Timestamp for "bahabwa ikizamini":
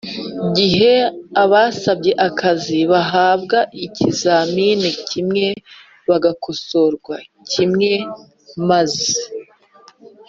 2.91-4.89